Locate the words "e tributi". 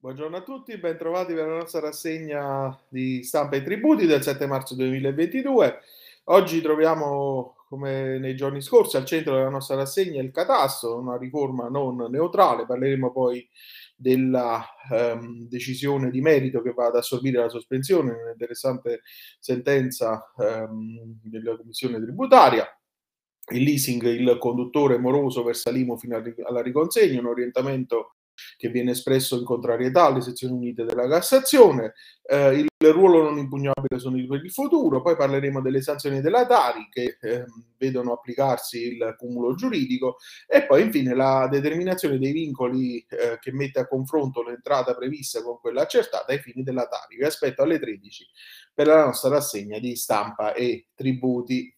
3.56-4.06, 50.52-51.72